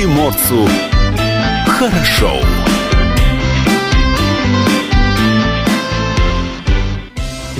[0.00, 0.66] приморцу
[1.66, 2.32] хорошо.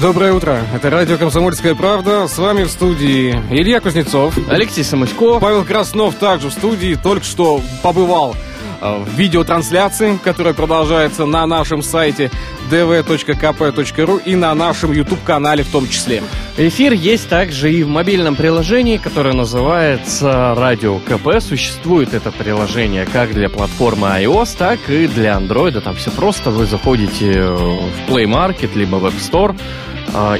[0.00, 0.62] Доброе утро.
[0.74, 2.26] Это радио «Комсомольская правда».
[2.26, 4.38] С вами в студии Илья Кузнецов.
[4.48, 5.42] Алексей Самуськов.
[5.42, 6.94] Павел Краснов также в студии.
[7.02, 8.34] Только что побывал
[8.80, 12.30] в видеотрансляции, которая продолжается на нашем сайте
[12.70, 16.22] dv.kp.ru и на нашем YouTube-канале в том числе.
[16.56, 21.40] Эфир есть также и в мобильном приложении, которое называется Радио КП.
[21.40, 25.80] Существует это приложение как для платформы iOS, так и для Android.
[25.80, 26.50] Там все просто.
[26.50, 29.58] Вы заходите в Play Market, либо в App Store,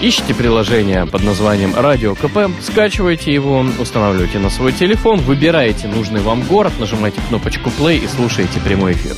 [0.01, 6.43] ищите приложение под названием Радио КП, скачиваете его, устанавливаете на свой телефон, выбираете нужный вам
[6.43, 9.15] город, нажимаете кнопочку play и слушаете прямой эфир.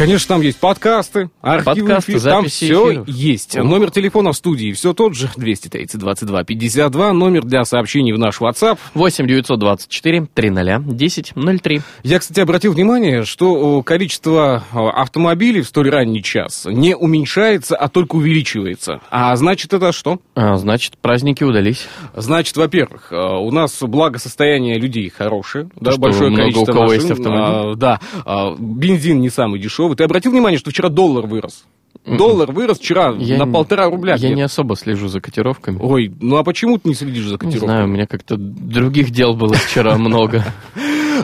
[0.00, 3.08] Конечно, там есть подкасты, архивы, Подкасты, эфир, там все эфиров.
[3.08, 3.58] есть.
[3.58, 3.62] О.
[3.62, 8.40] Номер телефона в студии все тот же, 230 22 52, номер для сообщений в наш
[8.40, 8.78] WhatsApp.
[8.94, 11.82] 8 924 300 10 03.
[12.02, 17.76] Я, кстати, обратил внимание, что о, количество о, автомобилей в столь ранний час не уменьшается,
[17.76, 19.02] а только увеличивается.
[19.10, 20.18] А значит, это что?
[20.34, 21.86] А, значит, праздники удались.
[22.16, 26.86] Значит, во-первых, э, у нас благосостояние людей хорошее, да, что большое много количество у кого
[26.86, 27.44] машин, есть автомобиль.
[27.44, 29.89] а, да, а, бензин не самый дешевый.
[29.94, 31.64] Ты обратил внимание, что вчера доллар вырос?
[32.06, 34.14] Доллар вырос вчера Я на не- полтора рубля.
[34.16, 35.78] Я не особо слежу за котировками.
[35.80, 37.66] Ой, ну а почему ты не следишь за Не котировками?
[37.66, 40.44] знаю, у меня как-то других дел было вчера много.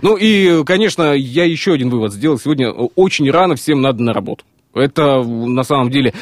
[0.02, 2.38] Ну и, конечно, я еще один вывод сделал.
[2.38, 4.44] Сегодня очень рано всем надо на работу.
[4.74, 6.12] Это на самом деле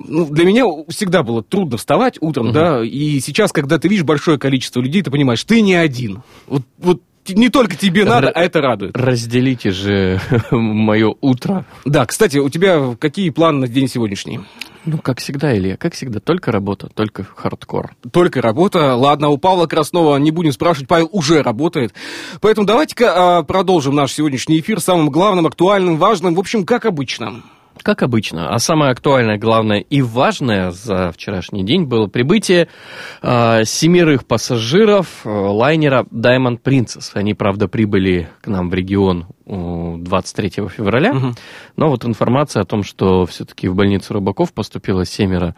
[0.00, 4.36] ну, для меня всегда было трудно вставать утром, да, и сейчас, когда ты видишь большое
[4.36, 6.22] количество людей, ты понимаешь, ты не один.
[6.48, 8.96] Вот, вот не только тебе надо, Р- а это радует.
[8.96, 11.64] Разделите же мое утро.
[11.84, 14.40] Да, кстати, у тебя какие планы на день сегодняшний?
[14.86, 17.94] Ну, как всегда, Илья, как всегда, только работа, только хардкор.
[18.12, 18.94] Только работа.
[18.94, 21.92] Ладно, у Павла Краснова не будем спрашивать, Павел уже работает.
[22.40, 27.42] Поэтому давайте-ка а, продолжим наш сегодняшний эфир самым главным, актуальным, важным, в общем, как обычно.
[27.82, 28.50] Как обычно.
[28.50, 32.68] А самое актуальное, главное и важное за вчерашний день было прибытие
[33.22, 37.12] э, семерых пассажиров э, лайнера Diamond Princess.
[37.14, 41.14] Они, правда, прибыли к нам в регион э, 23 февраля.
[41.14, 41.34] Мгм.
[41.76, 45.54] Но вот информация о том, что все-таки в больницу рыбаков поступило семеро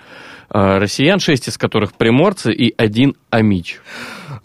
[0.51, 3.81] э, россиян, шесть из которых приморцы и один амич.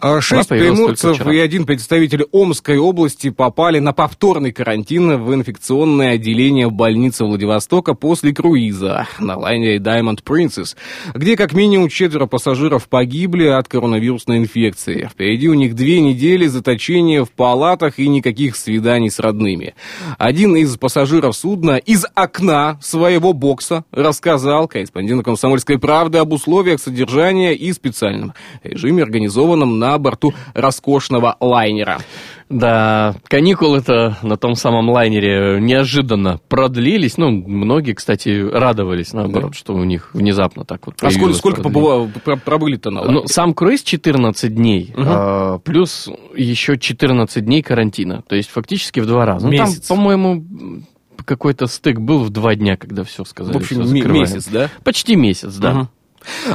[0.00, 6.70] А, Шесть приморцев и один представитель Омской области попали на повторный карантин в инфекционное отделение
[6.70, 10.76] больницы Владивостока после круиза на лайнере Diamond Princess,
[11.14, 15.08] где как минимум четверо пассажиров погибли от коронавирусной инфекции.
[15.12, 19.74] Впереди у них две недели заточения в палатах и никаких свиданий с родными.
[20.16, 27.52] Один из пассажиров судна из окна своего бокса рассказал корреспонденту «Комсомольской правды» об условиях содержания
[27.54, 28.32] и специальном
[28.62, 31.98] режиме, организованном на борту роскошного лайнера.
[32.50, 37.18] Да, каникулы-то на том самом лайнере неожиданно продлились.
[37.18, 42.06] Ну, многие, кстати, радовались, наоборот, что у них внезапно так вот А сколько, сколько продление.
[42.06, 43.26] побыва- про- пробыли-то на Ну, лайнере?
[43.28, 45.06] сам круиз 14 дней, Мгм.
[45.08, 48.22] а, плюс еще 14 дней карантина.
[48.26, 49.46] То есть фактически в два раза.
[49.46, 49.86] Ну, там, Месяц.
[49.86, 50.86] по-моему, м,
[51.26, 53.52] какой-то стык был в два дня, когда все сказали.
[53.52, 54.70] В общем, месяц, да?
[54.84, 55.72] Почти месяц, да.
[55.74, 55.88] Мгм.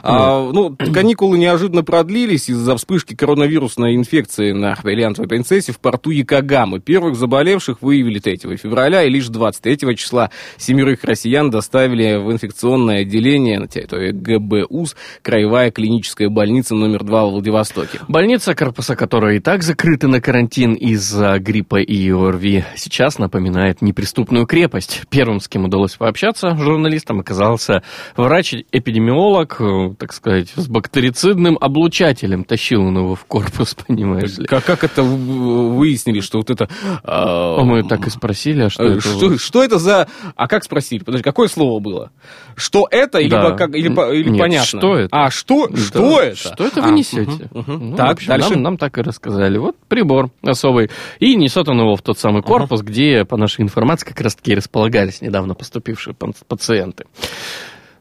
[0.02, 6.80] А, ну, каникулы неожиданно продлились из-за вспышки коронавирусной инфекции на бриллиантовой принцессе в порту Якогамы.
[6.80, 13.60] Первых заболевших выявили 3 февраля, и лишь 23 числа семерых россиян доставили в инфекционное отделение
[13.60, 18.00] на территории ГБУС, краевая клиническая больница номер 2 в Владивостоке.
[18.08, 24.46] Больница, корпуса которой и так закрыты на карантин из-за гриппа и ОРВИ, сейчас напоминает неприступную
[24.46, 25.04] крепость.
[25.10, 27.84] Первым, с кем удалось пообщаться журналистам, оказался
[28.16, 32.44] врач-эпидемиолог, э, так сказать, с бактерицидным облучателем.
[32.44, 34.46] Тащил он его в корпус, понимаешь ли.
[34.46, 36.70] Как, как это выяснили, что вот это...
[37.04, 39.02] а, А мы так и спросили, а что Э, это?
[39.02, 39.40] Что, вот?
[39.42, 40.08] что это за...
[40.36, 41.04] А как спросили?
[41.04, 42.12] Подожди, какое слово было?
[42.56, 43.50] Что это или, Да.
[43.52, 44.66] по- как, или, или Нет, понятно?
[44.80, 45.10] что это?
[45.12, 45.68] А, что?
[45.68, 45.78] Да.
[45.78, 46.36] Что это?
[46.38, 47.50] Что это А, вы несете?
[47.52, 47.90] мгм, мгм.
[47.92, 48.50] Ну, так, общем, дальше.
[48.52, 49.58] Нам, нам так и рассказали.
[49.58, 50.90] Вот прибор особый.
[51.20, 54.52] И несет он его в тот самый корпус, где, по нашей информации, как раз таки
[54.52, 56.16] и располагались недавно поступившие
[56.48, 57.06] пациенты.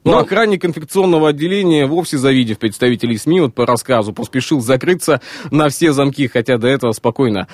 [0.04, 5.20] Ну, Ну, охранник инфекционного отделения, вовсе завидев представителей СМИ, вот по рассказу, поспешил закрыться
[5.52, 7.46] на все замки, хотя до этого спокойно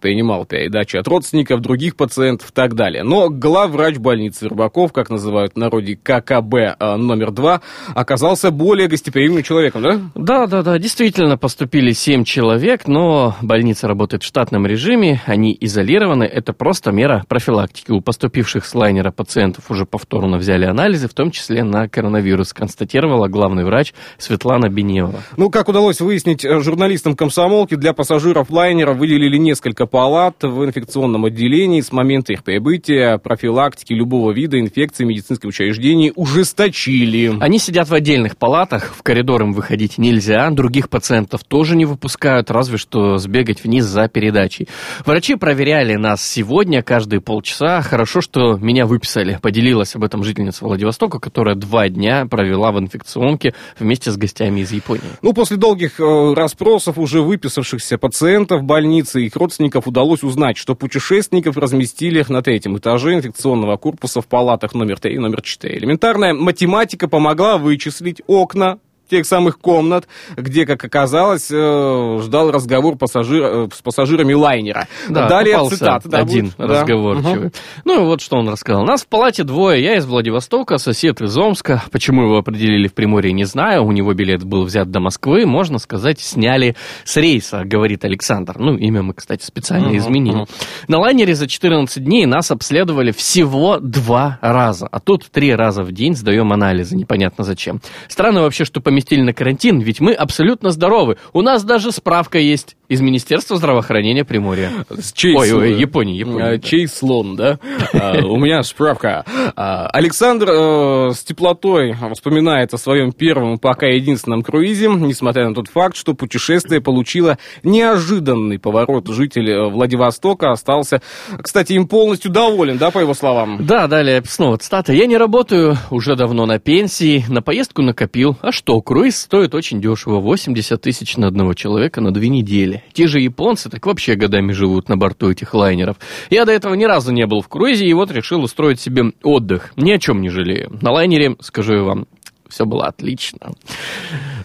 [0.00, 3.04] принимал передачи от родственников, других пациентов и так далее.
[3.04, 7.60] Но главврач больницы Рыбаков, как называют в народе ККБ а, номер два,
[7.94, 10.00] оказался более гостеприимным человеком, да?
[10.16, 16.24] Да, да, да, действительно поступили 7 человек, но больница работает в штатном режиме, они изолированы,
[16.24, 17.92] это просто мера профилактики.
[17.92, 23.28] У поступивших с лайнера пациентов уже повторно взяли анализы, в том числе на коронавирус, констатировала
[23.28, 25.22] главный врач Светлана Бенева.
[25.36, 31.26] Ну, как удалось выяснить э, журналистам комсомолки, для пассажиров лайнера выделили несколько палат в инфекционном
[31.26, 37.36] отделении с момента их прибытия, профилактики любого вида инфекции медицинских учреждений ужесточили.
[37.40, 42.50] Они сидят в отдельных палатах, в коридор им выходить нельзя, других пациентов тоже не выпускают,
[42.50, 44.68] разве что сбегать вниз за передачей.
[45.04, 47.82] Врачи проверяли нас сегодня каждые полчаса.
[47.82, 49.38] Хорошо, что меня выписали.
[49.42, 54.72] Поделилась об этом жительница Владивостока, которая два дня провела в инфекционке вместе с гостями из
[54.72, 55.02] Японии.
[55.22, 60.74] Ну, после долгих э, расспросов уже выписавшихся пациентов больницы и их родственников удалось узнать, что
[60.74, 65.78] путешественников разместили на третьем этаже инфекционного корпуса в палатах номер 3 и номер 4.
[65.78, 68.78] Элементарная математика помогла вычислить окна
[69.12, 74.88] тех самых комнат, где, как оказалось, э, ждал разговор пассажир, э, с пассажирами лайнера.
[75.10, 76.04] Да, Далее цитат.
[76.06, 77.34] Да, один будет, разговорчивый.
[77.34, 77.40] Да.
[77.40, 77.50] Угу.
[77.84, 78.84] Ну и вот что он рассказал.
[78.84, 79.82] Нас в палате двое.
[79.84, 81.82] Я из Владивостока, сосед из Омска.
[81.92, 83.84] Почему его определили в Приморье, не знаю.
[83.84, 85.44] У него билет был взят до Москвы.
[85.44, 86.74] Можно сказать, сняли
[87.04, 88.54] с рейса, говорит Александр.
[88.58, 90.36] Ну, имя мы, кстати, специально угу, изменили.
[90.36, 90.48] Угу.
[90.88, 94.86] На лайнере за 14 дней нас обследовали всего два раза.
[94.90, 96.96] А тут три раза в день сдаем анализы.
[96.96, 97.82] Непонятно зачем.
[98.08, 101.16] Странно вообще, что поместили поместили на карантин, ведь мы абсолютно здоровы.
[101.32, 104.70] У нас даже справка есть из Министерства здравоохранения Приморья.
[105.14, 106.42] Чей ой, ой, Японии, Японии.
[106.42, 106.58] А, да.
[106.58, 107.58] Чей слон, да?
[107.94, 109.24] а, у меня справка.
[109.56, 115.68] А, Александр э, с теплотой вспоминает о своем первом, пока единственном круизе, несмотря на тот
[115.68, 119.08] факт, что путешествие получило неожиданный поворот.
[119.08, 121.00] Житель э, Владивостока остался,
[121.40, 123.64] кстати, им полностью доволен, да, по его словам?
[123.64, 124.92] Да, далее снова цитата.
[124.92, 128.36] Я не работаю уже давно на пенсии, на поездку накопил.
[128.42, 132.81] А что, Круиз стоит очень дешево, 80 тысяч на одного человека на две недели.
[132.92, 135.96] Те же японцы так вообще годами живут на борту этих лайнеров.
[136.30, 139.72] Я до этого ни разу не был в круизе и вот решил устроить себе отдых.
[139.76, 140.78] Ни о чем не жалею.
[140.82, 142.06] На лайнере, скажу я вам,
[142.52, 143.52] все было отлично.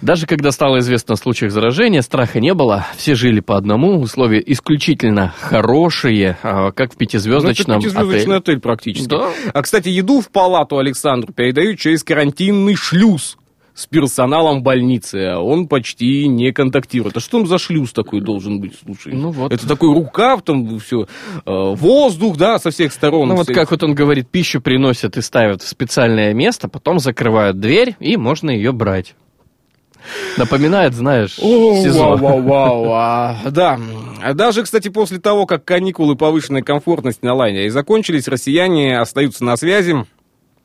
[0.01, 2.87] Даже когда стало известно о случаях заражения, страха не было.
[2.95, 8.53] Все жили по одному, условия исключительно хорошие, а, как в пятизвездочном ну, пятизвездочный отель.
[8.53, 9.09] отель практически.
[9.09, 9.29] Да.
[9.53, 13.37] А, кстати, еду в палату Александру передают через карантинный шлюз
[13.77, 17.15] с персоналом больницы, а он почти не контактирует.
[17.15, 19.13] А что там за шлюз такой должен быть, слушай?
[19.13, 19.53] Ну вот.
[19.53, 21.05] Это такой рукав, там все, э,
[21.45, 23.29] воздух, да, со всех сторон.
[23.29, 27.59] Ну вот как вот он говорит, пищу приносят и ставят в специальное место, потом закрывают
[27.59, 29.13] дверь, и можно ее брать.
[30.37, 32.15] Напоминает, знаешь, О, СИЗО.
[32.15, 32.87] Вау, вау, вау.
[32.97, 33.79] А, да.
[34.33, 39.95] Даже, кстати, после того, как каникулы повышенной комфортности на лайнере закончились, россияне остаются на связи.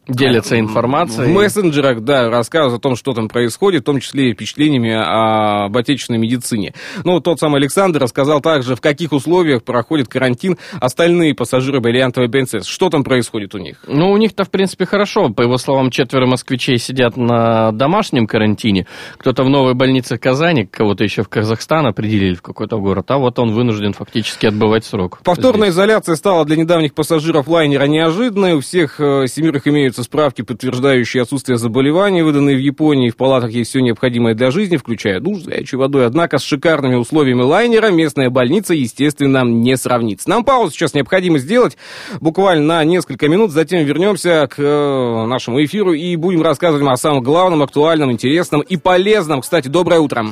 [0.08, 1.28] Делятся информацией.
[1.28, 5.76] В мессенджерах, да, рассказывают о том, что там происходит, в том числе и впечатлениями об
[5.76, 6.74] отечественной медицине.
[7.04, 12.66] Ну, тот самый Александр рассказал также, в каких условиях проходит карантин остальные пассажиры бриллиантовой БНЦ.
[12.66, 13.76] Что там происходит у них?
[13.86, 15.28] Ну, у них-то, в принципе, хорошо.
[15.28, 18.88] По его словам, четверо москвичей сидят на домашнем карантине.
[19.18, 23.38] Кто-то в новой больнице Казани, кого-то еще в Казахстан определили в какой-то город, а вот
[23.38, 25.20] он вынужден фактически отбывать срок.
[25.22, 25.74] Повторная здесь.
[25.74, 28.54] изоляция стала для недавних пассажиров лайнера неожиданной.
[28.54, 33.10] У всех э, семерых имеют имеются справки, подтверждающие отсутствие заболеваний, выданные в Японии.
[33.10, 36.06] В палатах есть все необходимое для жизни, включая душ, горячей водой.
[36.06, 40.30] Однако с шикарными условиями лайнера местная больница, естественно, не сравнится.
[40.30, 41.76] Нам паузу сейчас необходимо сделать
[42.20, 43.52] буквально на несколько минут.
[43.52, 48.76] Затем вернемся к э, нашему эфиру и будем рассказывать о самом главном, актуальном, интересном и
[48.78, 49.42] полезном.
[49.42, 50.24] Кстати, доброе утро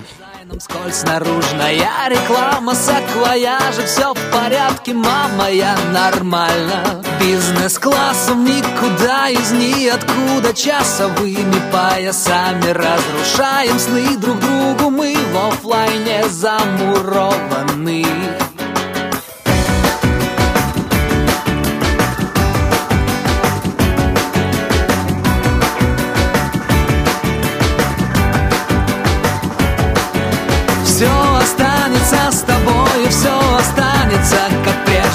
[0.50, 2.74] нам скользь наружная реклама.
[2.74, 7.02] Саквояжа Все в порядке, мама, я нормально.
[7.20, 10.52] Бизнес-классом никуда из ниоткуда.
[10.54, 14.90] Часовыми поясами разрушаем сны друг другу.
[14.90, 18.04] Мы в офлайне замурованы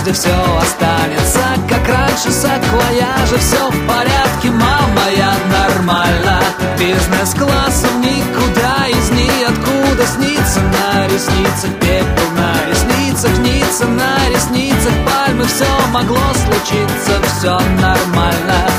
[0.06, 6.40] однажды все останется Как раньше саквояжа Все в порядке, мама, я нормально.
[6.80, 15.66] Бизнес-классом никуда из ниоткуда Снится на ресницах пепел На ресницах снится на ресницах Пальмы Все
[15.92, 18.70] могло случиться, все нормально.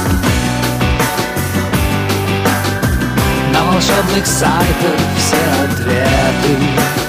[3.52, 7.05] На волшебных сайтах все ответы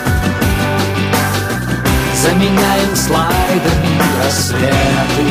[2.28, 5.28] Заменяем слайдами рассветы.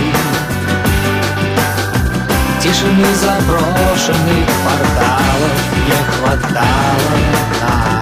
[2.62, 7.17] Тишины заброшенных порталов Не хватало
[7.61, 8.00] нам.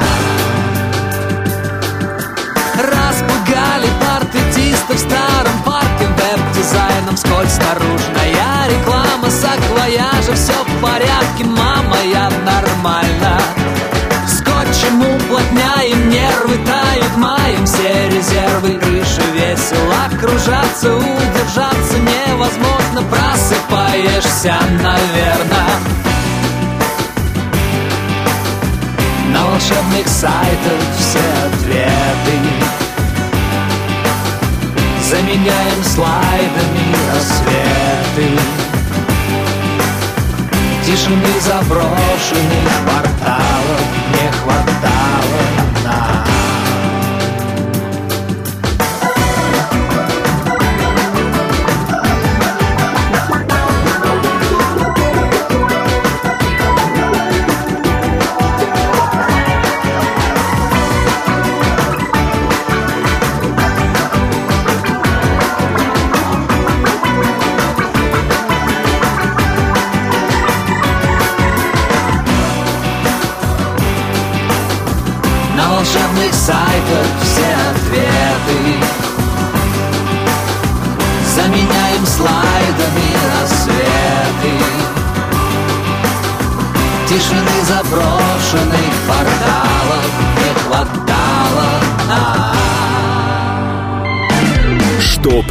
[2.77, 11.74] Распугали партетистов в старом парке Веб-дизайном скользь наружная реклама Саквояжа, все в порядке, мама,
[20.25, 25.95] удержаться, удержаться невозможно Просыпаешься, наверное
[29.31, 32.38] На волшебных сайтах все ответы.
[35.11, 38.40] Заменяем слайдами рассветы.
[40.87, 42.04] Тишины заброшенных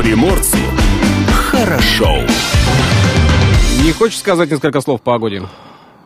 [0.03, 0.57] приморцу
[1.31, 2.17] хорошо.
[3.83, 5.43] Не хочешь сказать несколько слов по погоде?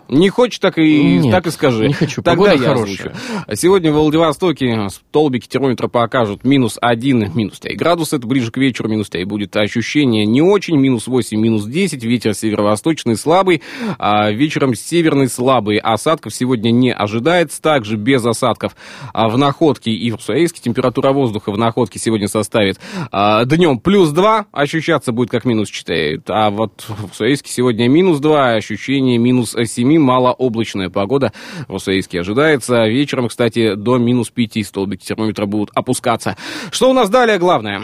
[0.10, 1.88] Не хочешь, так и, Нет, так и скажи.
[1.88, 2.22] не хочу.
[2.22, 2.84] Тогда Погода я хорошая.
[3.10, 3.12] озвучу.
[3.54, 8.18] Сегодня в Владивостоке столбики термометра покажут минус 1, минус 3 градуса.
[8.18, 10.76] Это ближе к вечеру минус 3 будет ощущение не очень.
[10.76, 12.04] Минус 8, минус 10.
[12.04, 13.62] Ветер северо-восточный слабый.
[14.00, 15.78] А вечером северный слабый.
[15.78, 17.62] Осадков сегодня не ожидается.
[17.62, 18.76] Также без осадков
[19.14, 20.60] а в Находке и в Суэйске.
[20.62, 22.82] Температура воздуха в Находке сегодня составит
[23.14, 24.48] а, днем плюс 2.
[24.52, 26.22] Ощущаться будет как минус 4.
[26.28, 28.56] А вот в Суэйске сегодня минус 2.
[28.56, 31.32] Ощущение минус 7 малооблачная погода
[31.70, 32.86] в Уссурийске ожидается.
[32.88, 33.37] Вечером, кстати,
[33.76, 36.36] до минус 5 столбики термометра будут опускаться.
[36.72, 37.82] Что у нас далее главное?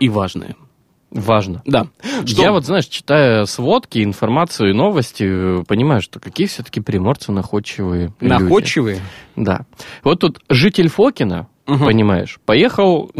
[0.00, 0.56] И важное.
[1.10, 1.60] Важно.
[1.66, 1.88] Да.
[2.24, 2.42] Что?
[2.42, 8.32] Я вот, знаешь, читая сводки, информацию и новости, понимаю, что какие все-таки приморцы находчивые люди.
[8.32, 9.00] Находчивые?
[9.34, 9.66] Да.
[10.04, 11.84] Вот тут житель Фокина, Мгм.
[11.84, 13.10] понимаешь, поехал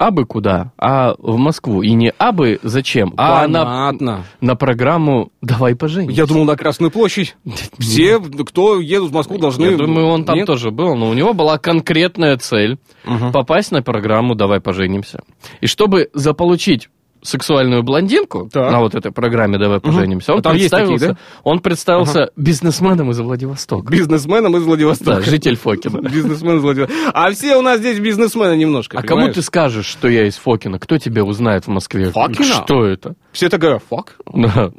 [0.00, 1.82] абы куда, а в Москву.
[1.82, 4.24] И не абы зачем, а на, Понятно.
[4.40, 6.16] на программу «Давай поженимся».
[6.16, 7.36] Я думал, на Красную площадь.
[7.78, 9.66] Все, кто едут в Москву, должны...
[9.66, 10.46] Я думаю, он там Нет?
[10.46, 13.30] тоже был, но у него была конкретная цель Мгм.
[13.32, 15.20] попасть на программу «Давай поженимся».
[15.60, 16.88] И чтобы заполучить
[17.22, 18.70] сексуальную блондинку Так.
[18.72, 23.20] на вот этой программе «Давай поженимся», он, А есть такие, представился, он представился бизнесменом из
[23.20, 23.90] Владивостока.
[23.92, 25.16] Бизнесменом из Владивостока.
[25.16, 26.00] Да, житель Фокина.
[26.08, 27.10] Бизнесмен из Владивостока.
[27.12, 29.34] А все у нас здесь бизнесмены немножко, А кому понимаешь?
[29.36, 30.78] ты скажешь, что я из Фокина?
[30.78, 32.10] Кто тебя узнает в Москве?
[32.10, 32.44] Фокина?
[32.44, 33.14] Что это?
[33.32, 34.08] Все так говорят, fuck.
[34.26, 34.72] The-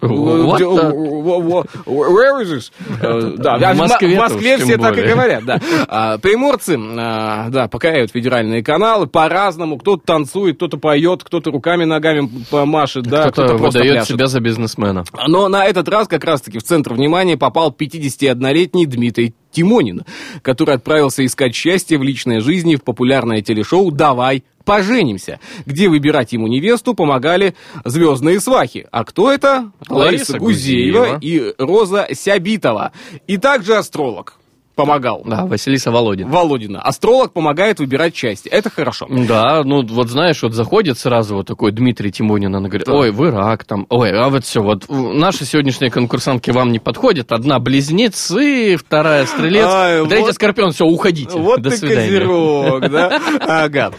[1.85, 2.71] Where is this?
[3.01, 5.59] Э, Да, В в Москве-то Москве все так и говорят, да.
[5.87, 9.77] А, Приморцы, а, да, покоряют федеральные каналы по-разному.
[9.77, 15.03] Кто-то танцует, кто-то поет, кто-то руками, ногами помашет, да, Кто-то просто выдает себя за бизнесмена.
[15.27, 20.03] Но на этот раз как раз-таки в центр внимания попал 51-летний Дмитрий Тимонин,
[20.41, 26.47] который отправился искать счастье в личной жизни в популярное телешоу «Давай поженимся», где выбирать ему
[26.47, 28.87] невесту помогали звездные свахи.
[28.91, 29.71] А кто это?
[29.89, 31.19] Лариса Гузеева Гузеева.
[31.21, 32.93] и Роза Сябитова.
[33.27, 34.37] И также астролог
[34.85, 35.21] помогал.
[35.25, 36.29] Да, Василиса Володина.
[36.29, 36.81] Володина.
[36.81, 38.51] Астролог помогает выбирать счастье.
[38.51, 39.07] Это хорошо.
[39.09, 42.93] Да, ну вот знаешь, вот заходит сразу вот такой Дмитрий Тимонин, она говорит, Да.
[42.93, 47.31] ой, вы рак там, ой, а вот все, вот наши сегодняшние конкурсантки вам не подходят,
[47.31, 52.07] одна близнецы, вторая стрелец, Ай, третья вот- скорпион, все, уходите, Вот до ты свидания.
[52.07, 53.19] козерог, да?
[53.41, 53.91] Ага.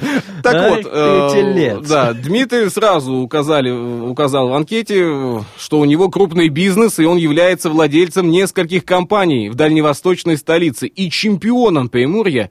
[0.43, 6.49] Так Ай, вот, э, да, Дмитрий сразу указали, указал в анкете, что у него крупный
[6.49, 12.51] бизнес, и он является владельцем нескольких компаний в дальневосточной столице и чемпионом Приморья.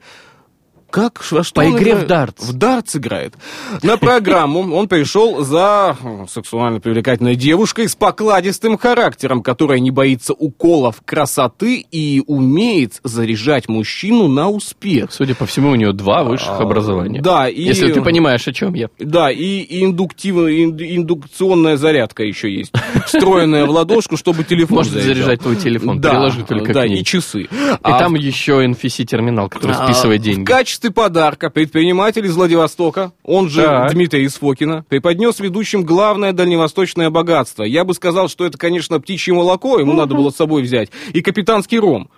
[0.92, 1.24] Как?
[1.30, 2.04] Во что По он игре играет?
[2.04, 2.48] в дартс.
[2.48, 3.34] В дартс играет.
[3.82, 10.34] На программу он пришел за э, сексуально привлекательной девушкой с покладистым характером, которая не боится
[10.34, 15.10] уколов красоты и умеет заряжать мужчину на успех.
[15.12, 17.22] Судя по всему, у нее два высших А, образования.
[17.22, 17.62] Да, и...
[17.62, 18.88] Если ты понимаешь, о чем я.
[18.98, 22.72] Да, и, индуктивная, ин- индукционная зарядка еще есть,
[23.06, 25.14] встроенная в ладошку, чтобы телефон Может заряжал.
[25.14, 27.42] заряжать твой телефон, да, приложи только да, и часы.
[27.42, 27.48] И
[27.82, 30.44] А там еще NFC-терминал, который а, списывает В деньги.
[30.82, 33.92] Качестве подарка предприниматель из Владивостока, он же Так.
[33.92, 37.62] Дмитрий из Фокина, преподнес ведущим главное дальневосточное богатство.
[37.62, 41.22] Я бы сказал, что это, конечно, птичье молоко, ему надо было с собой взять, и
[41.22, 42.08] капитанский ром.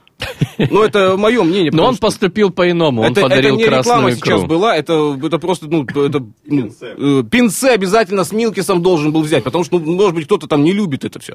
[0.58, 1.70] Но это мое мнение.
[1.72, 4.48] Но он что- поступил по-иному, он это, подарил это не реклама красную сейчас икру.
[4.48, 9.44] была, это, это просто, ну, это, ну, э, пинце обязательно с Милкисом должен был взять,
[9.44, 11.34] потому что, ну, может быть, кто-то там не любит это все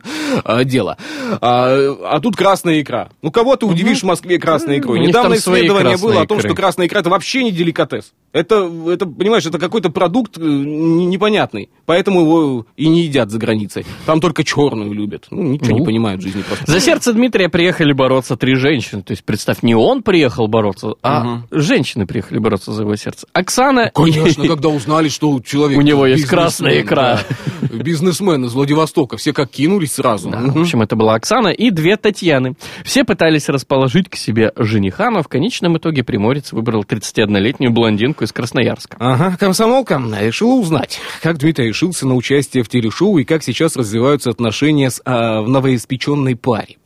[0.63, 0.97] дело.
[1.41, 3.09] А, а тут красная икра.
[3.21, 4.99] Ну, кого ты удивишь в Москве красной икрой?
[4.99, 6.49] Недавно исследование было о том, икры.
[6.49, 8.13] что красная икра это вообще не деликатес.
[8.31, 11.69] Это, это, понимаешь, это какой-то продукт э, непонятный.
[11.85, 13.85] Поэтому его и не едят за границей.
[14.05, 15.27] Там только черную любят.
[15.31, 16.71] Ну, ничего ну, не понимают в жизни просто.
[16.71, 18.68] За сердце Дмитрия приехали бороться три женщины.
[19.03, 21.43] То есть, представь, не он приехал бороться, а угу.
[21.51, 23.27] женщины приехали бороться за его сердце.
[23.33, 23.91] Оксана...
[23.93, 25.77] Конечно, когда узнали, что человек...
[25.77, 27.19] У него есть красная икра.
[27.61, 29.17] Бизнесмен из Владивостока.
[29.17, 30.29] Все как кинулись сразу.
[30.29, 32.55] В общем, это была Оксана и две Татьяны.
[32.83, 38.31] Все пытались расположить к себе жениха, но в конечном итоге Приморец выбрал 31-летнюю блондинку из
[38.31, 38.97] Красноярска.
[38.99, 44.29] Ага, комсомолка решила узнать, как Дмитрий решился на участие в телешоу и как сейчас развиваются
[44.29, 46.77] отношения с а, новоиспеченной паре.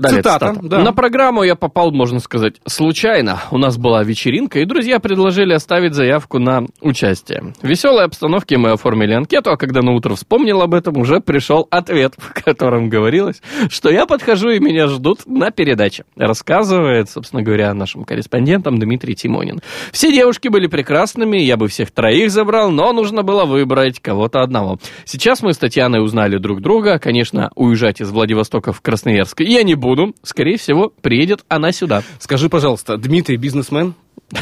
[0.00, 0.48] Далее цитата.
[0.54, 0.66] цитата.
[0.66, 0.78] Да.
[0.82, 3.40] На программу я попал, можно сказать, случайно.
[3.50, 7.52] У нас была вечеринка, и друзья предложили оставить заявку на участие.
[7.60, 11.68] В веселой обстановке мы оформили анкету, а когда на утро вспомнил об этом, уже пришел
[11.70, 16.04] ответ, в котором говорилось, что я подхожу и меня ждут на передаче.
[16.16, 19.60] Рассказывает, собственно говоря, нашим корреспондентам Дмитрий Тимонин.
[19.92, 24.78] Все девушки были прекрасными, я бы всех троих забрал, но нужно было выбрать кого-то одного.
[25.04, 26.98] Сейчас мы с Татьяной узнали друг друга.
[26.98, 30.14] Конечно, уезжать из Владивостока в Красноярск я не буду буду.
[30.22, 32.02] Скорее всего, приедет она сюда.
[32.18, 33.94] Скажи, пожалуйста, Дмитрий бизнесмен?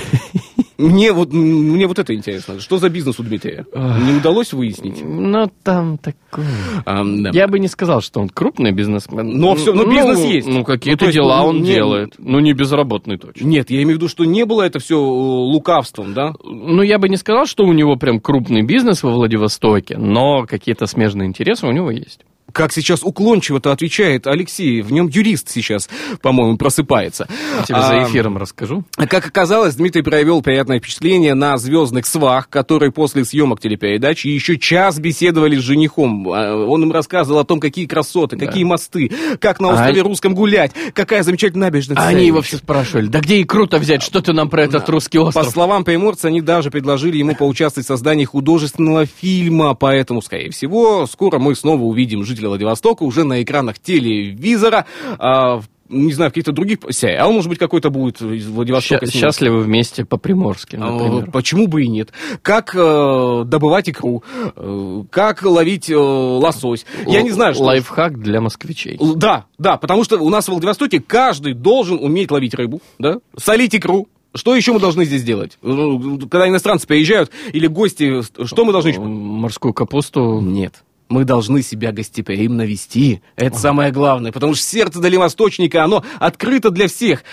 [0.79, 2.61] Мне вот, мне вот это интересно.
[2.61, 3.67] Что за бизнес у Дмитрия?
[3.75, 5.03] Не удалось выяснить?
[5.03, 6.47] Ну, там такое.
[6.87, 7.31] А, да.
[7.33, 9.41] Я бы не сказал, что он крупный бизнесмен.
[9.41, 10.47] Но все, но ну, бизнес есть.
[10.47, 12.15] Ну, какие-то ну, дела он не, делает.
[12.19, 13.45] Ну, не безработный точно.
[13.45, 16.35] Нет, я имею в виду, что не было это все э, лукавством, да?
[16.45, 20.87] Ну, я бы не сказал, что у него прям крупный бизнес во Владивостоке, но какие-то
[20.87, 22.21] смежные интересы у него есть
[22.59, 25.89] как сейчас уклончиво-то отвечает Алексей, в нем юрист сейчас,
[26.23, 27.29] по-моему, просыпается.
[27.59, 28.83] Я тебе а, за эфиром расскажу.
[28.97, 34.99] Как оказалось, Дмитрий провел приятное впечатление на звездных свах, которые после съемок телепередачи еще час
[34.99, 36.29] беседовали с женихом.
[36.33, 38.47] А, он им рассказывал о том, какие красоты, да.
[38.47, 40.05] какие мосты, как на острове а...
[40.05, 41.97] Русском гулять, какая замечательная набережная.
[41.97, 44.85] А они его все спрашивали, да где и круто взять, что ты нам про этот
[44.85, 44.93] да.
[44.93, 45.45] русский остров?
[45.45, 51.07] По словам приморца, они даже предложили ему поучаствовать в создании художественного фильма, поэтому, скорее всего,
[51.07, 54.87] скоро мы снова увидим жителя Владивостока уже на экранах телевизора,
[55.19, 59.07] а, не знаю, каких-то других сериал, может быть, какой-то будет из Владивостока.
[59.07, 61.31] Щ- счастливы вместе по-приморски, а, например.
[61.31, 62.13] Почему бы и нет?
[62.43, 64.23] Как э, добывать икру?
[64.55, 66.85] Э, как ловить э, лосось?
[67.07, 67.65] Я не знаю, что...
[67.65, 68.99] Лайфхак для москвичей.
[69.17, 73.19] Да, да, потому что у нас в Владивостоке каждый должен уметь ловить рыбу, да?
[73.37, 75.59] Солить икру, что еще мы должны здесь делать?
[75.63, 78.93] Ну, когда иностранцы приезжают или гости, что мы должны?
[78.99, 80.41] Морскую капусту?
[80.41, 83.23] Нет мы должны себя гостеприимно вести.
[83.37, 83.59] Это Ага.
[83.59, 87.25] самое главное, потому что сердце дальневосточника, оно открыто для всех.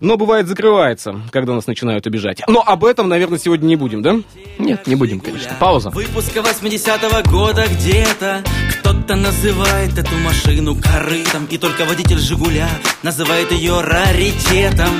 [0.00, 2.40] Но бывает закрывается, когда нас начинают обижать.
[2.48, 4.16] Но об этом, наверное, сегодня не будем, да?
[4.58, 5.54] Нет, не будем, конечно.
[5.58, 5.90] Пауза.
[5.90, 8.42] Выпуска 80-го года где-то
[8.80, 12.68] Кто-то называет эту машину корытом И только водитель «Жигуля»
[13.02, 14.90] называет ее раритетом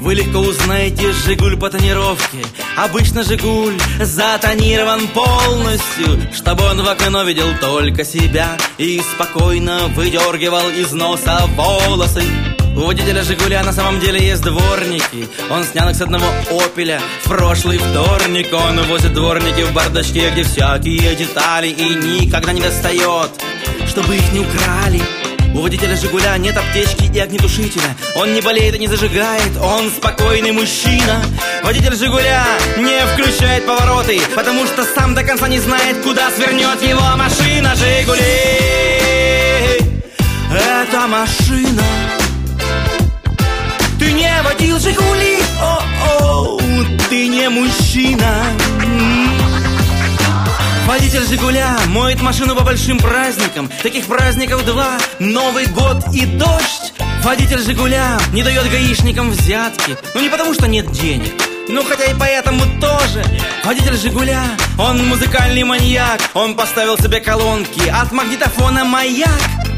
[0.00, 2.38] вы легко узнаете «Жигуль» по тонировке.
[2.76, 10.92] Обычно «Жигуль» затонирован полностью Чтобы он в окно видел только себя И спокойно выдергивал из
[10.92, 12.22] носа волосы.
[12.76, 15.28] У водителя «Жигуля» на самом деле есть дворники.
[15.50, 18.48] Он снял их с одного «Опеля» в прошлый вторник.
[18.52, 23.30] Он возит дворники в бардачке, где всякие детали И никогда не достает,
[23.86, 25.02] чтобы их не украли
[25.54, 27.96] у водителя «Жигуля» нет аптечки и огнетушителя.
[28.14, 31.22] Он не болеет и не зажигает, он спокойный мужчина.
[31.62, 32.44] Водитель «Жигуля»
[32.76, 37.74] не включает повороты Потому что сам до конца не знает, куда свернет его машина.
[37.74, 38.90] «Жигули»
[40.50, 41.82] Это машина.
[43.98, 46.58] Ты не водил «Жигули», о-о,
[47.08, 48.44] ты не мужчина
[50.86, 53.70] Водитель «Жигуля» моет машину по большим праздникам.
[53.82, 56.92] Таких праздников два Новый год и дождь.
[57.22, 59.96] Водитель «Жигуля» не дает гаишникам взятки.
[60.14, 61.32] Ну не потому что нет денег
[61.72, 63.24] ну, хотя и поэтому тоже.
[63.62, 64.42] Водитель «Жигуля»,
[64.76, 66.20] он музыкальный маньяк.
[66.34, 69.30] Он поставил себе колонки от магнитофона «Маяк»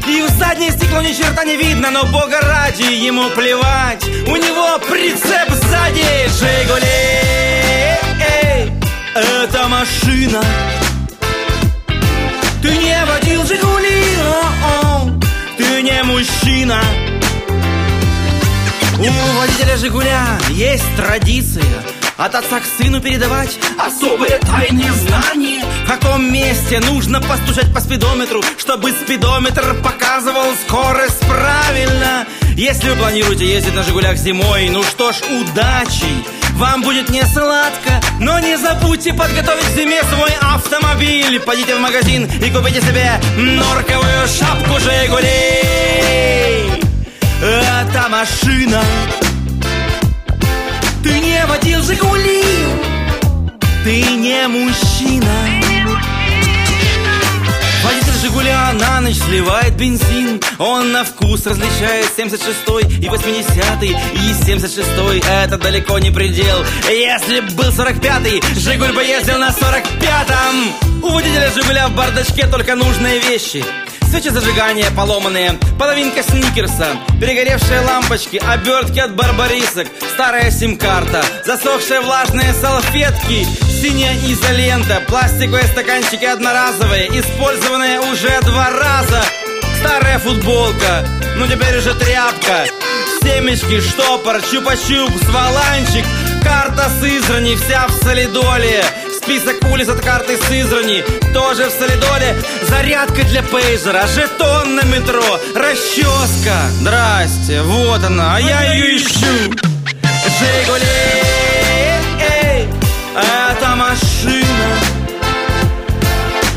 [0.07, 4.03] И в заднее стекло ни черта не видно, но бога ради ему плевать.
[4.27, 6.27] У него прицеп сзади.
[6.29, 7.43] «Жигули»
[9.15, 10.41] это машина
[12.63, 15.23] ты не водил Жигули, о -о,
[15.57, 16.81] ты не мужчина.
[18.97, 21.65] У водителя Жигуля есть традиция
[22.15, 25.65] от отца к сыну передавать особые тайные знания.
[25.83, 32.25] В каком месте нужно постучать по спидометру Чтобы спидометр показывал скорость правильно?
[32.55, 36.23] Если вы планируете ездить на Жигулях зимой Ну что ж, удачи
[36.53, 41.39] вам будет не сладко, но не забудьте подготовить зиме свой автомобиль.
[41.39, 45.23] Пойдите в магазин и купите себе норковую шапку Жигулей.
[47.41, 48.81] Это машина.
[51.03, 52.43] Ты не водил Жигули.
[53.83, 55.62] ты не мужчина.
[58.33, 60.41] Жигуля на ночь сливает бензин.
[60.57, 66.65] Он на вкус различает 76-й и 80-й И 76-й это далеко не предел.
[66.89, 72.73] Если б был 45-й, Жигуль бы ездил на 45-м У водителя Жигуля в бардачке только
[72.73, 73.63] нужные вещи
[74.13, 76.85] Свечи зажигания поломанные, половинка сникерса,
[77.19, 83.43] перегоревшие лампочки, обертки от барбарисок, старая сим-карта, засохшие влажные салфетки,
[83.81, 89.23] синяя изолента, пластиковые стаканчики одноразовые, использованные уже два раза,
[89.79, 91.03] старая футболка,
[91.37, 92.65] ну теперь уже тряпка,
[93.23, 96.05] семечки, штопор, чупа-чупс, валанчик,
[96.43, 98.83] карта Сызрани, вся в солидоле,
[99.21, 101.03] Список улиц от карты Сызрани
[101.33, 102.35] Тоже в солидоле.
[102.63, 105.23] Зарядка для пейджера Жетон на метро
[105.55, 106.69] Расческа.
[106.79, 109.53] Здрасте, вот она, а я ее ищу.
[110.39, 110.85] Жигули
[112.19, 112.67] Эй,
[113.15, 114.67] это машина.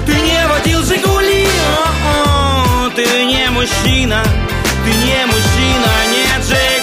[0.06, 1.46] Ты не водил Жигули
[1.84, 4.22] О-о, Ты не мужчина.
[4.84, 6.75] Ты не мужчина, нет Жигули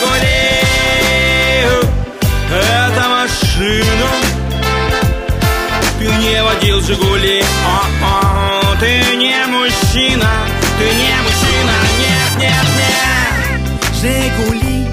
[6.86, 10.30] Жигули О-о, Ты не мужчина
[10.78, 14.88] Ты не мужчина Нет, нет, нет Жигули,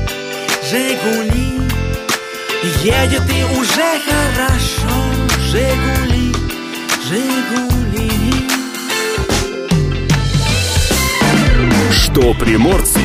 [0.71, 1.51] Жигули
[2.85, 4.97] Едет и уже хорошо
[5.51, 6.33] Жигули,
[7.09, 8.11] Жигули
[11.91, 13.01] Что приморцу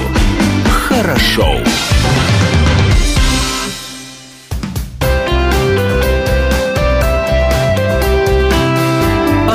[0.88, 1.60] хорошо.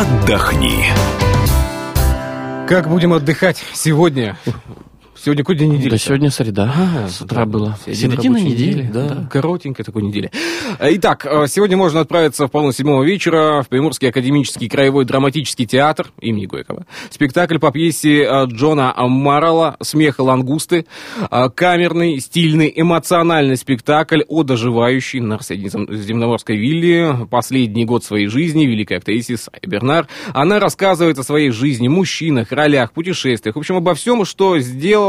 [0.00, 0.86] Отдохни.
[2.66, 4.34] Как будем отдыхать сегодня?
[5.22, 5.90] Сегодня какой день недели?
[5.90, 6.72] Да сегодня среда.
[6.74, 7.78] А, с утра да, было.
[7.84, 8.88] середина недели.
[8.90, 9.28] Да, да.
[9.30, 10.30] коротенькая такой недели.
[10.80, 16.10] Итак, э, сегодня можно отправиться в половину седьмого вечера в Приморский академический краевой драматический театр
[16.22, 16.86] имени Горького.
[17.10, 20.86] Спектакль по пьесе э, Джона Маррелла «Смех и лангусты».
[21.30, 28.96] Э, Камерный, стильный, эмоциональный спектакль о доживающей на Земноморской вилле последний год своей жизни великой
[28.96, 30.08] актрисе Сай Бернар.
[30.32, 34.58] Она рассказывает о своей жизни, мужчинах, ролях, путешествиях, в общем, обо всем, что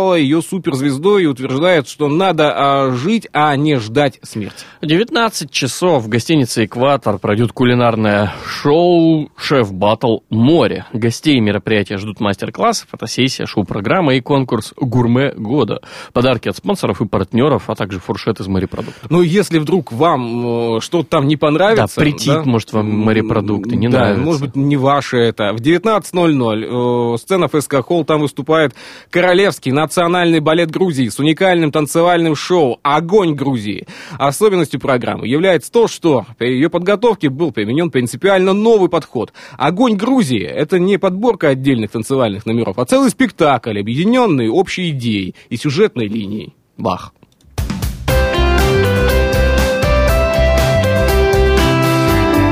[0.01, 4.65] сделала ее суперзвездой и утверждает, что надо а, жить, а не ждать смерти.
[4.81, 10.85] В 19 часов в гостинице «Экватор» пройдет кулинарное шоу «Шеф-баттл Море».
[10.93, 15.81] Гостей мероприятия ждут мастер-классы, фотосессия, шоу-программа и конкурс «Гурме года».
[16.13, 19.09] Подарки от спонсоров и партнеров, а также фуршет из морепродуктов.
[19.09, 21.95] Ну, если вдруг вам э, что-то там не понравится...
[21.95, 24.23] Да, претит, может, вам морепродукты, не да, нравится.
[24.23, 25.53] может быть, не ваше это.
[25.53, 28.73] В 19.00 э, сцена ФСК Холл, там выступает
[29.09, 33.87] Королевский национальный балет Грузии с уникальным танцевальным шоу «Огонь Грузии».
[34.17, 39.33] Особенностью программы является то, что при ее подготовке был применен принципиально новый подход.
[39.57, 45.57] «Огонь Грузии»— это не подборка отдельных танцевальных номеров, а целый спектакль, объединенный общей идеей и
[45.57, 46.55] сюжетной линией.
[46.77, 47.13] Бах!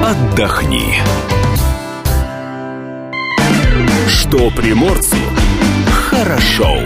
[0.03, 0.95] Отдохни.
[4.09, 5.15] Что приморцу
[6.09, 6.79] хорошо.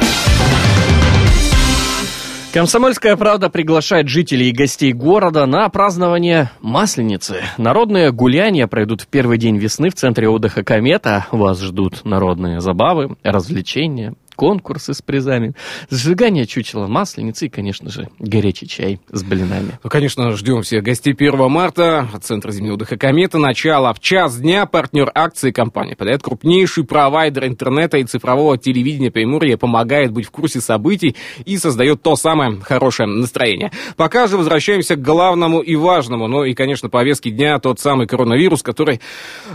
[2.53, 7.41] Комсомольская правда приглашает жителей и гостей города на празднование Масленицы.
[7.57, 11.25] Народные гуляния пройдут в первый день весны в центре отдыха «Комета».
[11.31, 15.53] Вас ждут народные забавы, развлечения, конкурсы с призами,
[15.89, 19.79] сжигание чучела масленицы и, конечно же, горячий чай с блинами.
[19.83, 23.37] Ну, конечно, ждем всех гостей 1 марта от Центра зимнего отдыха «Комета».
[23.37, 24.65] Начало в час дня.
[24.65, 30.61] Партнер акции компании подает крупнейший провайдер интернета и цифрового телевидения Приморья, помогает быть в курсе
[30.61, 31.15] событий
[31.45, 33.71] и создает то самое хорошее настроение.
[33.95, 36.27] Пока же возвращаемся к главному и важному.
[36.27, 39.01] Ну и, конечно, повестки дня тот самый коронавирус, который,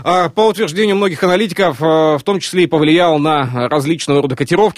[0.03, 4.68] а, по утверждению многих аналитиков, а, в том числе и повлиял на различного рода котировки.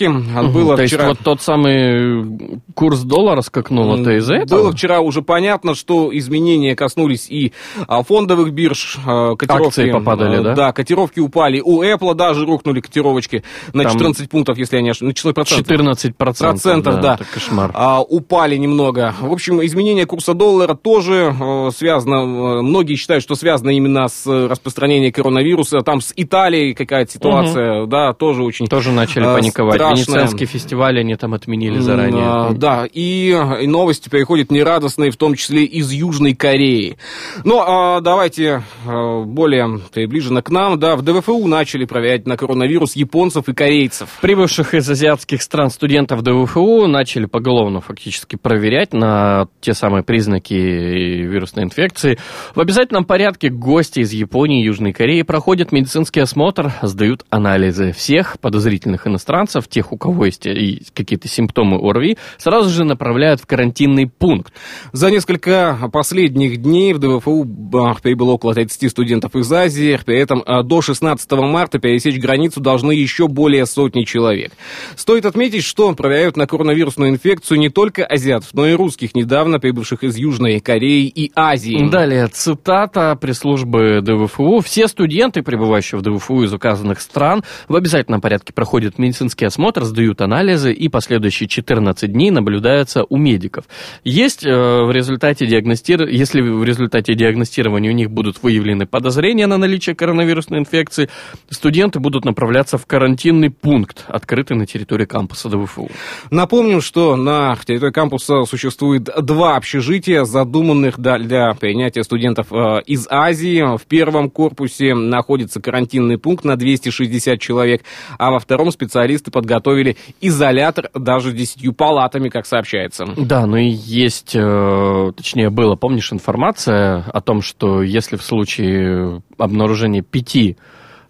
[0.53, 1.09] Было То есть вчера...
[1.09, 4.61] вот тот самый курс доллара скакнул, это из-за этого?
[4.61, 7.53] Было вчера уже понятно, что изменения коснулись и
[7.87, 9.67] а, фондовых бирж, а, котировки...
[9.67, 10.55] Акции попадали, да?
[10.55, 11.61] Да, котировки упали.
[11.63, 15.35] У Apple даже рухнули котировочки на Там 14 пунктов, если я не ошибаюсь, на 14
[15.35, 15.67] процентов.
[15.67, 17.13] 14 процентов, Процентов, да.
[17.15, 17.71] Это кошмар.
[17.73, 19.13] А, упали немного.
[19.19, 24.25] В общем, изменение курса доллара тоже э, связано, э, многие считают, что связано именно с
[24.25, 25.79] распространением коронавируса.
[25.81, 28.67] Там с Италией какая-то ситуация, да, тоже очень...
[28.67, 30.05] Тоже начали э, паниковать страшная.
[30.05, 32.23] Венецианский фестиваль они там отменили заранее.
[32.25, 33.29] А, да, и,
[33.61, 36.97] и новости приходят нерадостные, в том числе из Южной Кореи.
[37.43, 40.79] Ну, а, давайте а, более приближенно к нам.
[40.79, 44.09] Да, в ДВФУ начали проверять на коронавирус японцев и корейцев.
[44.21, 51.65] Прибывших из азиатских стран студентов ДВФУ начали поголовно фактически проверять на те самые признаки вирусной
[51.65, 52.17] инфекции.
[52.55, 57.91] В обязательном порядке гости из Японии и Южной Кореи проходят медицинский осмотр, сдают анализы.
[57.91, 63.47] Всех подозрительных иностранцев, тех, у кого есть и какие-то симптомы ОРВИ, сразу же направляют в
[63.47, 64.53] карантинный пункт.
[64.91, 69.99] За несколько последних дней в ДВФУ а, прибыло около 30 студентов из Азии.
[70.05, 74.51] При этом а, до 16 марта пересечь границу должны еще более сотни человек.
[74.95, 80.03] Стоит отметить, что проверяют на коронавирусную инфекцию не только азиатов, но и русских, недавно прибывших
[80.03, 81.89] из Южной Кореи и Азии.
[81.89, 84.59] Далее цитата пресс-службы ДВФУ.
[84.59, 90.21] Все студенты, прибывающие в ДВФУ из указанных стран, в обязательном порядке проходят медицинский осмотр, сдают
[90.21, 93.65] анализы и последующие 14 дней наблюдаются у медиков.
[94.03, 96.07] Есть э, в результате диагностир...
[96.07, 101.09] если в результате диагностирования у них будут выявлены подозрения на наличие коронавирусной инфекции,
[101.49, 105.89] студенты будут направляться в карантинный пункт, открытый на территории кампуса ДВФУ.
[106.29, 113.77] Напомним, что на территории кампуса существует два общежития, задуманных для принятия студентов э, из Азии.
[113.77, 117.83] В первом корпусе находится карантинный пункт на 260 человек,
[118.17, 123.05] а во втором специалисты подготовили изолятор даже 10 палатами, как сообщается.
[123.17, 129.21] Да, ну и есть, э, точнее было, помнишь, информация о том, что если в случае
[129.37, 130.57] обнаружения пяти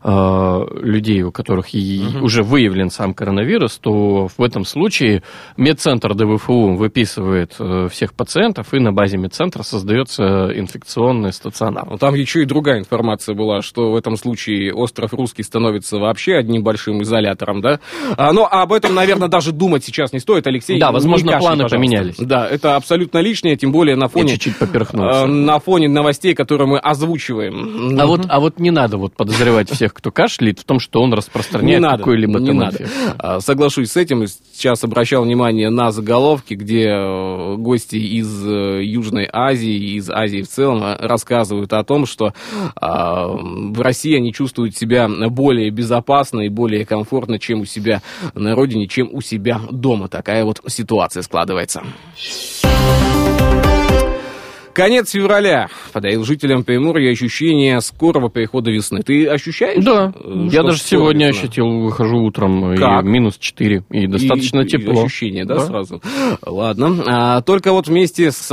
[0.04, 2.26] людей, у которых угу.
[2.26, 5.24] уже выявлен сам коронавирус, то в этом случае
[5.58, 11.88] медцентр ДВФУ выписывает э, всех пациентов, и на базе медцентра создается инфекционный стационар.
[11.90, 16.36] Но там еще и другая информация была, что в этом случае остров Русский становится вообще
[16.36, 17.80] одним большим изолятором, да?
[18.18, 20.80] А, но об этом, наверное, даже думать сейчас не стоит, Алексей.
[20.80, 21.78] Да, возможно, планы пожалуйста.
[21.78, 22.16] поменялись.
[22.18, 24.32] Да, это абсолютно лишнее, тем более на фоне...
[24.32, 25.22] Я чуть-чуть поперхнулся.
[25.22, 28.00] Э, на фоне новостей, которые мы озвучиваем.
[28.00, 31.02] А, вот, а вот не надо вот подозревать всех тех, кто кашляет, в том, что
[31.02, 32.88] он распространяет какой-либо не надо.
[33.18, 34.26] А, соглашусь с этим.
[34.28, 40.48] Сейчас обращал внимание на заголовки, где э, гости из э, Южной Азии, из Азии в
[40.48, 42.34] целом э, рассказывают о том, что
[42.76, 48.02] а, в России они чувствуют себя более безопасно и более комфортно, чем у себя
[48.34, 50.08] на родине, чем у себя дома.
[50.08, 51.84] Такая вот ситуация складывается.
[54.74, 59.02] Конец февраля подарил жителям Приморья ощущение скорого прихода весны.
[59.02, 59.84] Ты ощущаешь?
[59.84, 60.14] Да.
[60.26, 61.42] Я даже сегодня весна?
[61.42, 63.04] ощутил, выхожу утром, как?
[63.04, 65.02] и минус 4, и достаточно и, тепло.
[65.02, 66.02] И ощущение, да, да, сразу?
[66.46, 67.04] Ладно.
[67.06, 68.52] А, только вот вместе с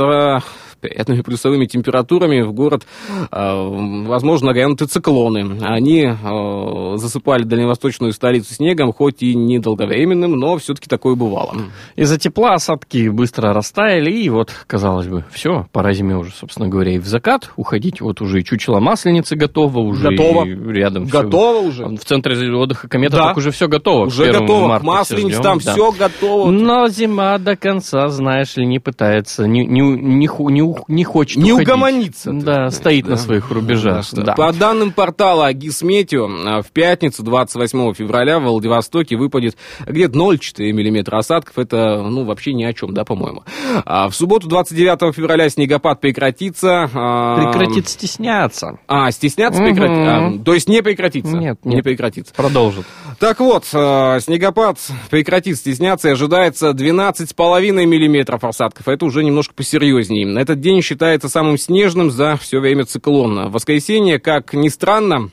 [0.79, 2.83] приятными плюсовыми температурами в город,
[3.31, 3.67] а,
[4.07, 5.57] возможно, нагрянуты циклоны.
[5.61, 11.55] Они а, засыпали дальневосточную столицу снегом, хоть и недолговременным, но все-таки такое бывало.
[11.95, 16.93] Из-за тепла осадки быстро растаяли, и вот, казалось бы, все, пора зиме уже, собственно говоря,
[16.93, 18.01] и в закат уходить.
[18.01, 20.45] Вот уже и чучело масленицы готово, уже готово.
[20.45, 21.85] рядом Готово все.
[21.85, 21.97] уже?
[21.97, 23.27] В центре отдыха комета да.
[23.27, 24.05] так уже все готово.
[24.05, 25.73] Уже готово, масленица там да.
[25.73, 26.51] все готово.
[26.51, 31.53] Но зима до конца, знаешь ли, не пытается, не, не, не, не не хочет Не
[31.53, 31.67] уходить.
[31.69, 32.31] угомонится.
[32.33, 33.11] Да, стоит да.
[33.11, 34.05] на своих рубежах.
[34.13, 34.33] Да, да.
[34.33, 41.15] По данным портала Агисметео, а, в пятницу, 28 февраля, в Владивостоке выпадет где-то 0,4 мм
[41.15, 41.57] осадков.
[41.57, 43.43] Это, ну, вообще ни о чем, да, по-моему.
[43.85, 46.89] А в субботу, 29 февраля, снегопад прекратится.
[46.93, 48.79] А, Прекратит стесняться.
[48.87, 49.69] А, стесняться угу.
[49.69, 49.97] прекратит?
[49.97, 51.35] А, то есть не прекратится?
[51.35, 51.75] Нет, нет.
[51.75, 52.33] Не прекратится.
[52.33, 52.85] Продолжит.
[53.19, 54.77] Так вот, снегопад
[55.09, 58.87] прекратит стесняться и ожидается 12,5 миллиметров осадков.
[58.87, 60.39] Это уже немножко посерьезнее.
[60.39, 63.49] Этот день считается самым снежным за все время циклона.
[63.49, 65.31] В воскресенье, как ни странно,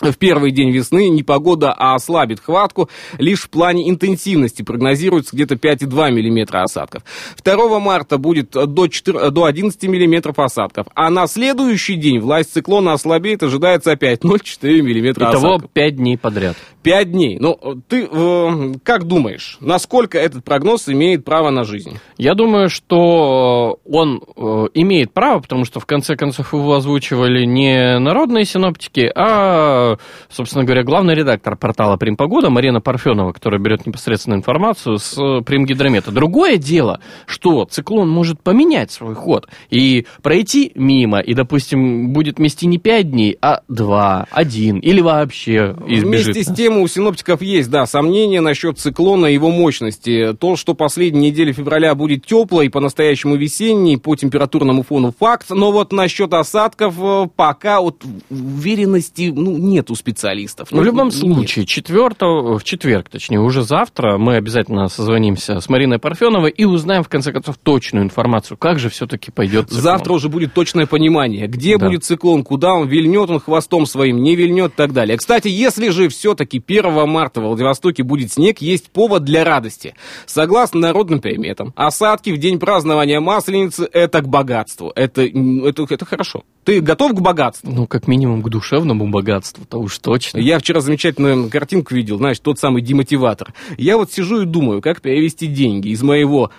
[0.00, 4.62] в первый день весны непогода ослабит хватку лишь в плане интенсивности.
[4.62, 7.02] Прогнозируется где-то 5,2 мм осадков.
[7.44, 10.86] 2 марта будет до, 4, до 11 мм осадков.
[10.94, 15.40] А на следующий день власть циклона ослабеет, ожидается опять 0,4 мм осадков.
[15.40, 16.56] Итого 5 дней подряд.
[16.82, 17.38] 5 дней.
[17.38, 21.98] Ну, ты э, как думаешь, насколько этот прогноз имеет право на жизнь?
[22.18, 27.98] Я думаю, что он э, имеет право, потому что в конце концов его озвучивали не
[27.98, 29.83] народные синоптики, а,
[30.28, 36.10] собственно говоря, главный редактор портала Примпогода Марина Парфенова, которая берет непосредственно информацию с Примгидромета.
[36.10, 42.66] Другое дело, что циклон может поменять свой ход и пройти мимо, и, допустим, будет мести
[42.66, 46.26] не 5 дней, а 2, 1 или вообще избежит.
[46.26, 50.34] Вместе с тем у синоптиков есть, да, сомнения насчет циклона и его мощности.
[50.38, 55.92] То, что последняя неделя февраля будет теплой, по-настоящему весенней, по температурному фону факт, но вот
[55.92, 60.68] насчет осадков э, пока вот уверенности ну, нету специалистов.
[60.70, 61.14] Ну, в любом нет.
[61.16, 62.14] случае, 4,
[62.56, 67.32] в четверг, точнее, уже завтра мы обязательно созвонимся с Мариной Парфеновой и узнаем, в конце
[67.32, 69.82] концов, точную информацию, как же все-таки пойдет циклон.
[69.82, 71.86] Завтра уже будет точное понимание, где Да.
[71.86, 75.16] будет циклон, куда он вильнет он хвостом своим, не вильнет и так далее.
[75.18, 79.94] Кстати, если же все-таки 1 марта в Владивостоке будет снег, есть повод для радости.
[80.26, 84.92] Согласно народным приметам, осадки в день празднования Масленицы– это к богатству.
[84.94, 86.44] Это, это, это хорошо.
[86.64, 87.70] Ты готов к богатству?
[87.70, 90.38] Ну, как минимум, к душевному богатству-то уж точно.
[90.38, 93.52] Я вчера замечательную картинку видел, знаешь, тот самый демотиватор.
[93.76, 96.50] Я вот сижу и думаю, как перевести деньги из моего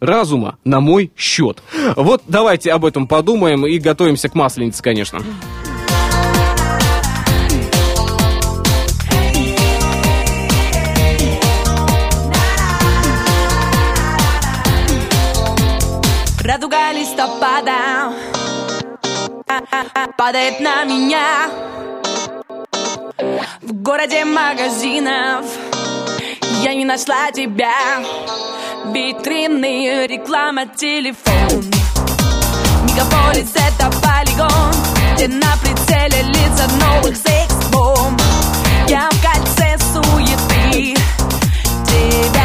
[0.00, 1.62] разума на мой счет.
[1.94, 5.20] Вот давайте об этом подумаем и готовимся к масленице, конечно.
[16.40, 17.81] Радуга листопада
[20.16, 21.50] Падает на меня.
[23.60, 25.44] В городе магазинов
[26.62, 27.72] Я не нашла тебя.
[28.86, 31.64] Витрины, реклама, телефон.
[32.84, 34.74] Мегаполис это полигон
[35.14, 38.20] Где на прицеле лица новых секс-бомб
[38.88, 40.94] Я в кольце суеты.
[41.86, 42.41] Тебя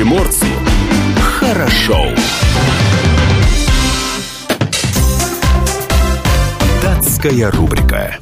[0.00, 0.46] приморцу
[1.20, 2.06] хорошо.
[6.82, 8.16] Датская рубрика.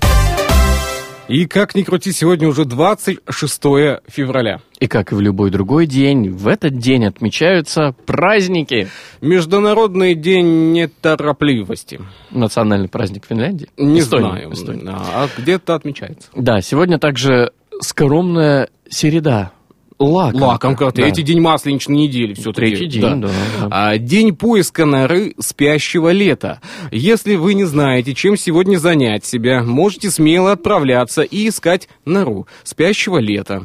[1.28, 3.62] И как ни крути, сегодня уже 26
[4.08, 4.60] февраля.
[4.80, 8.88] И как и в любой другой день, в этот день отмечаются праздники.
[9.20, 12.00] Международный день неторопливости.
[12.32, 13.68] Национальный праздник Финляндии.
[13.76, 14.82] Не Эстонии, знаю, Эстонии.
[14.88, 16.28] а где-то отмечается.
[16.34, 19.52] Да, сегодня также скоромная середа.
[19.98, 20.44] Лакомка.
[20.44, 20.90] Лакомка, Да.
[20.92, 22.76] третий день масленичной недели все-таки.
[22.76, 23.28] Третий день, да.
[23.28, 23.68] да.
[23.70, 26.60] А, День поиска норы спящего лета.
[26.92, 33.18] Если вы не знаете, чем сегодня занять себя, можете смело отправляться и искать нору спящего
[33.18, 33.64] лета.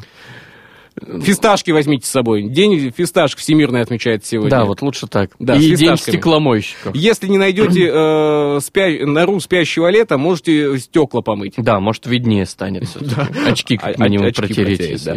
[1.22, 2.44] Фисташки возьмите с собой.
[2.48, 4.50] День фисташек всемирный отмечается сегодня.
[4.50, 5.30] Да, вот лучше так.
[5.38, 6.94] Да, с И день стекломойщиков.
[6.94, 11.54] Если не найдете э, спя- нору спящего лета, можете стекла помыть.
[11.56, 12.84] Да, может, виднее станет.
[12.88, 13.14] всё-таки.
[13.48, 15.04] Очки как А- минимум очки протереть.
[15.04, 15.16] да.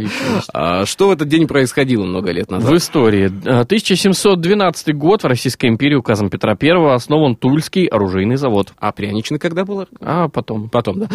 [0.53, 2.71] А, что в этот день происходило много лет назад?
[2.71, 3.31] В истории.
[3.45, 8.73] А, 1712 год в Российской империи указом Петра I основан Тульский оружейный завод.
[8.79, 9.87] А пряничный когда было?
[10.02, 10.69] А потом...
[10.69, 11.10] Потом, да?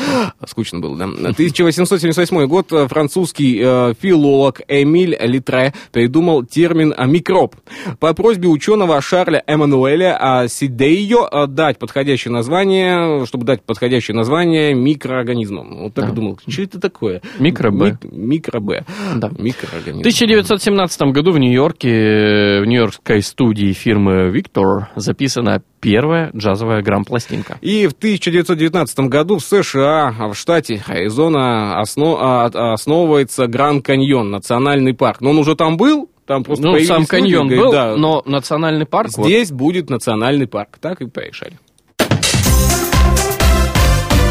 [0.46, 1.04] Скучно было, да.
[1.04, 2.72] 1878 год.
[2.72, 7.56] э, Французский э, филолог биолог Эмиль Литре придумал термин «микроб».
[8.00, 14.74] По просьбе ученого Шарля Эммануэля а, Сидейо а, дать подходящее название, чтобы дать подходящее название
[14.74, 15.82] микроорганизмам.
[15.84, 16.12] Вот так Да.
[16.12, 17.20] думал, что это такое?
[17.38, 17.98] Микро-Б.
[18.02, 18.84] Мик- Микро-Б.
[19.16, 19.30] Да.
[19.38, 19.98] Микроорганизм.
[19.98, 27.58] В 1917 году в Нью-Йорке, в нью-йоркской студии фирмы Victor записана первая джазовая грамм-пластинка.
[27.60, 34.92] И в 1919 году в США, в штате Аризона, осно- а- основывается Гранд Каньон, национальный
[34.92, 35.20] парк.
[35.20, 38.22] Но он уже там был, там просто Ну, сам люди, каньон говорят, был, да, но
[38.26, 39.10] национальный парк...
[39.16, 40.78] вот, здесь будет национальный парк.
[40.80, 41.58] Так и порешали.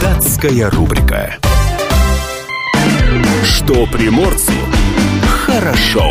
[0.01, 1.37] Датская рубрика.
[3.45, 4.51] Что приморцу
[5.45, 6.03] хорошо.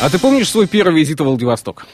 [0.00, 1.86] А ты помнишь свой первый визит в Владивосток?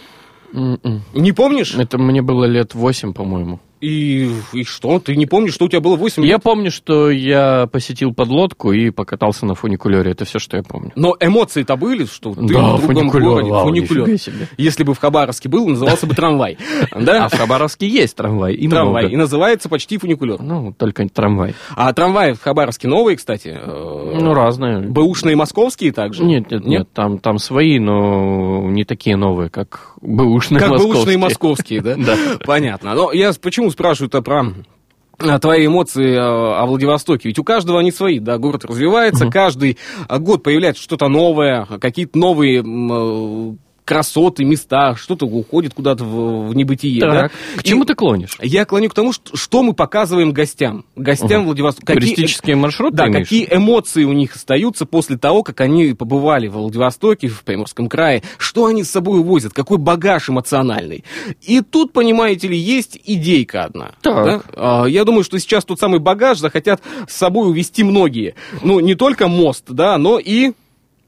[0.53, 1.03] м-м.
[1.15, 1.75] Не помнишь?
[1.75, 3.61] Это мне было лет 8, по-моему.
[3.81, 4.99] И, и что?
[4.99, 6.43] Ты не помнишь, что у тебя было 8 Я лет?
[6.43, 10.11] помню, что я посетил подлодку и покатался на фуникулере.
[10.13, 10.93] Это все, что я помню.
[10.97, 13.51] Но эмоции-то были, что ты Да, в другом фуникулер, городе.
[13.51, 14.19] вау, фуникулер.
[14.19, 14.49] себе.
[14.57, 16.59] Если бы в Хабаровске был, назывался бы трамвай.
[16.99, 17.27] Да?
[17.27, 18.55] А в Хабаровске есть трамвай.
[18.55, 19.11] И Трамвай.
[19.11, 20.41] И называется почти фуникулер.
[20.43, 21.55] Ну, только трамвай.
[21.77, 23.57] А трамваи в Хабаровске новые, кстати.
[23.61, 24.81] э, Ну, разные.
[24.81, 26.25] Бэушные московские также?
[26.25, 30.95] Нет, нет, нет, там, там свои, но не такие новые, как бэушные Как московские.
[30.95, 31.95] бэушные московские, да?
[32.09, 32.17] Да.
[32.45, 32.95] Понятно.
[32.95, 33.39] Но я с-
[33.69, 34.45] почему спрашиваю-то про
[35.19, 37.29] а, твои эмоции э, о Владивостоке.
[37.29, 42.19] Ведь у каждого они свои, да, город развивается, каждый а, год появляется что-то новое, какие-то
[42.19, 42.63] новые
[43.89, 47.01] красоты, места, что-то уходит куда-то в, в небытие.
[47.01, 47.23] да?
[47.23, 48.37] Так, к чему И ты клонишь?
[48.43, 50.85] Я клоню к тому, что, что мы показываем гостям.
[50.95, 51.95] Гостям Владивостока.
[51.95, 53.27] Какие- Туристические маршруты Да, имеешь?
[53.27, 58.23] какие эмоции у них остаются после того, как они побывали в Владивостоке, в Приморском крае,
[58.37, 61.03] что они с собой увозят, какой багаж эмоциональный.
[61.41, 63.93] И тут, понимаете ли, есть идейка одна.
[64.03, 64.25] Так.
[64.27, 64.43] да?
[64.55, 68.35] А, Я думаю, что сейчас тот самый багаж захотят с собой увезти многие.
[68.63, 70.53] Ну, не только мост, да, но и...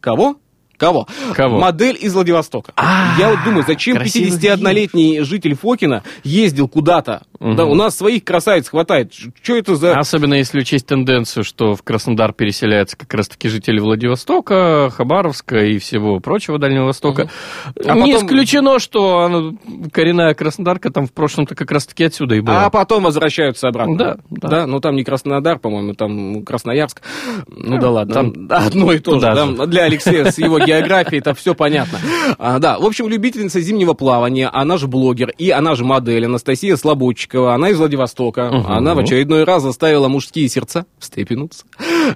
[0.01, 0.37] Кого?
[0.81, 1.07] Кого?
[1.35, 1.59] Кого?
[1.61, 2.73] Модель из Владивостока.
[2.75, 7.23] А, Я вот думаю, зачем красивых 51-летний житель Фокина ездил куда-то?
[7.39, 9.13] Да, у нас своих красавиц хватает.
[9.15, 9.99] Что это за...
[9.99, 16.19] Особенно если учесть тенденцию, что в Краснодар переселяются как раз-таки жители Владивостока, Хабаровска и всего
[16.21, 17.31] прочего Дальнего Востока.
[17.77, 19.55] А Не потом- исключено, что
[19.93, 22.67] коренная Краснодарка там в прошлом-то как раз-таки отсюда и была.
[22.67, 23.97] А потом возвращаются обратно.
[23.97, 24.67] Да, да.
[24.67, 27.03] ну там не Краснодар, по-моему, там Красноярск.
[27.49, 29.35] Ну да ладно, там одно и то да.
[29.35, 29.67] же.
[29.67, 31.99] Для Алексея с его географией это все понятно.
[32.39, 36.77] А, да, в общем, любительница зимнего плавания, она же блогер и она же модель Анастасия
[36.77, 38.51] Слободчикова, она из Владивостока.
[38.51, 38.67] Мгм.
[38.73, 41.65] Она в очередной раз заставила мужские сердца встрепенуться.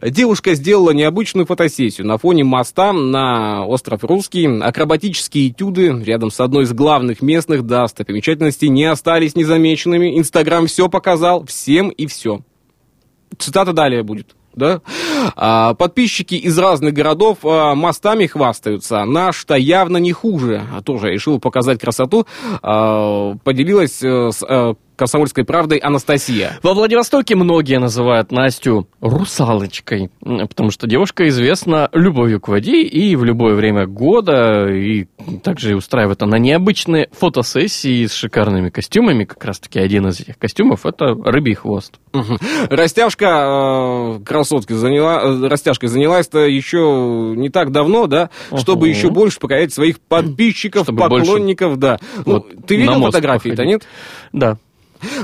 [0.02, 4.46] Девушка сделала необычную фотосессию на фоне моста на остров Русский.
[4.60, 10.18] Акробатические этюды рядом с одной из главных местных достопримечательностей не остались незамеченными.
[10.18, 12.40] Инстаграм все показал, всем и все.
[13.38, 14.34] Цитата далее будет.
[14.54, 14.80] Да?
[15.36, 19.04] А, подписчики из разных городов а, мостами хвастаются.
[19.04, 20.62] Наш-то явно не хуже.
[20.76, 22.26] А тоже решил показать красоту.
[22.62, 26.58] Поделилась э, с э, комсомольской правдой Анастасия.
[26.62, 33.24] Во Владивостоке многие называют Настю русалочкой, потому что девушка известна любовью к воде и в
[33.24, 35.06] любое время года, и
[35.42, 39.24] также устраивает она необычные фотосессии с шикарными костюмами.
[39.24, 41.94] Как раз-таки один из этих костюмов– это рыбий хвост.
[42.70, 49.40] Растяжка э, красотки заняла, э, растяжкой занялась-то еще не так давно, да, чтобы еще больше
[49.40, 51.98] покорять своих подписчиков, Чтобы больше поклонников, да.
[52.24, 53.82] Ну, вот ты видел фотографии-то, нет?
[54.32, 54.58] Да.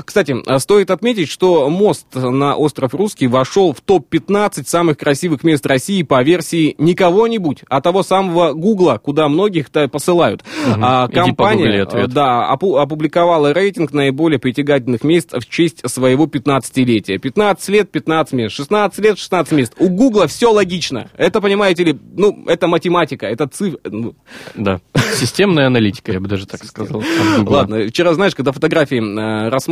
[0.05, 5.65] Кстати, а, стоит отметить, что мост на остров Русский вошел в топ-15 самых красивых мест
[5.65, 10.43] России по версии не кого-нибудь, а того самого Гугла, куда многих-то посылают.
[10.67, 17.17] А, погугли компания э, да, опу- опубликовала рейтинг наиболее притягательных мест в честь своего 15-летия.
[17.17, 19.73] 15 лет, 15 мест, 16 лет, 16 мест.
[19.79, 21.09] У Гугла все логично.
[21.17, 23.79] Это, понимаете ли, ну, это математика, это цифры.
[23.85, 24.15] ну,
[24.55, 24.79] Да.
[25.15, 27.03] Системная аналитика, я бы даже так сказал.
[27.45, 29.70] Ладно, вчера, знаешь, когда фотографии э, рассматривали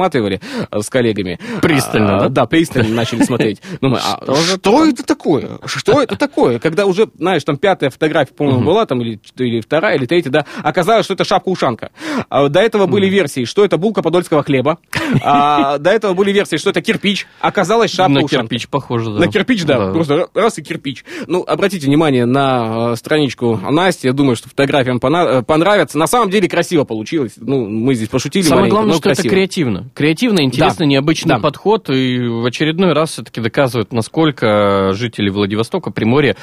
[0.71, 1.39] э, с коллегами.
[1.61, 2.29] Пристально, а, да?
[2.29, 3.61] Да, пристально начали смотреть.
[3.81, 5.59] Думаю, а Что что это такое?
[5.65, 6.59] Что это такое?
[6.59, 10.45] Когда уже, знаешь, там пятая фотография, по-моему, была, там, или, или вторая, или третья, да,
[10.63, 11.91] оказалось, что это шапка-ушанка.
[12.29, 14.79] А До этого были версии, что это булка подольского хлеба.
[15.23, 17.27] А До этого были версии, что это кирпич.
[17.41, 18.47] Оказалось, На шапка-ушанка.
[18.47, 19.19] кирпич похоже, да.
[19.19, 21.03] На кирпич, да, просто раз и кирпич.
[21.27, 25.97] Ну, обратите внимание на э, страничку Насти, я думаю, что фотографиям э, понравятся.
[25.97, 27.33] На самом деле красиво получилось.
[27.37, 29.88] Ну, мы здесь пошутили Самое главное, но что это креативно.
[29.93, 30.85] Креативно, интересно, Да.
[30.85, 31.39] необычный Да.
[31.39, 31.89] подход.
[31.89, 36.35] И в очередной раз все-таки доказывает, насколько жители Владивостока, Приморья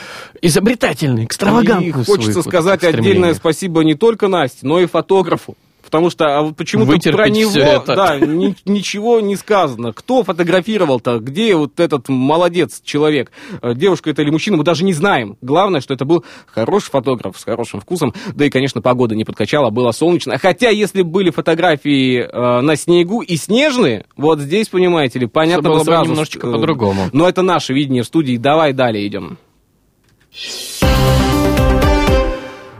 [0.42, 1.88] изобретательны, экстравагантны.
[1.88, 5.56] И хочется сказать отдельное спасибо не только Насте, но и фотографу.
[5.86, 7.94] Потому что а вот почему-то про него это.
[7.96, 9.92] да, ни- ничего не сказано.
[9.92, 11.20] Кто фотографировал-то?
[11.20, 13.32] Где вот этот молодец человек?
[13.62, 15.38] Э, Девушка это или мужчина, мы даже не знаем.
[15.40, 18.12] Главное, что это был хороший фотограф с хорошим вкусом.
[18.34, 20.36] Да и, конечно, погода не подкачала, было солнечно.
[20.38, 25.70] Хотя, если были фотографии э, на снегу и снежные, вот здесь, понимаете ли, понятно Всё
[25.70, 27.02] было бы сразу, немножечко э, по-другому.
[27.12, 28.36] Но это наше видение в студии.
[28.36, 29.38] Давай далее идем.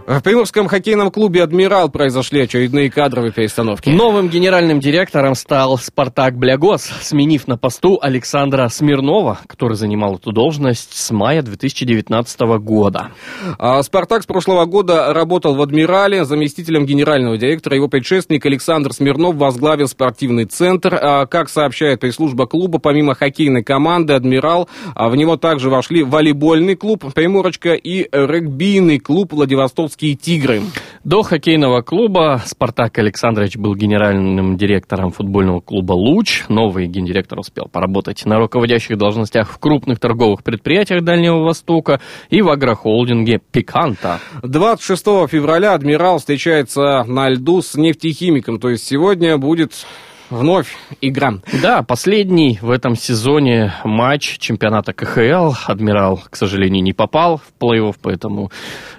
[0.07, 3.89] В Приморском хоккейном клубе «Адмирал» произошли очередные кадровые перестановки.
[3.89, 10.97] Новым генеральным директором стал Спартак Блягос, сменив на посту Александра Смирнова, который занимал эту должность
[10.97, 13.09] с мая 2019 года.
[13.59, 16.25] А «Спартак» с прошлого года работал в «Адмирале».
[16.25, 20.97] Заместителем генерального директора его предшественник Александр Смирнов возглавил спортивный центр.
[21.03, 26.77] А, Как сообщает пресс-служба клуба, помимо хоккейной команды «Адмирал», а, в него также вошли волейбольный
[26.77, 29.33] клуб «Приморочка» и регбийный клуб
[29.97, 30.63] «Владивостокские тигры».
[31.05, 36.45] До хоккейного клуба Спартак Александрович был генеральным директором футбольного клуба «Луч».
[36.49, 42.51] Новый гендиректор успел поработать на руководящих должностях в крупных торговых предприятиях Дальнего Востока и в
[42.51, 44.21] агрохолдинге «Пиканта».
[44.43, 48.59] 26 февраля «Адмирал» встречается на льду с нефтехимиком.
[48.59, 49.73] То есть сегодня будет
[50.31, 51.35] вновь игра.
[51.63, 55.53] Да, последний в этом сезоне матч чемпионата КХЛ.
[55.67, 58.51] Адмирал, к сожалению, не попал в плей-офф, поэтому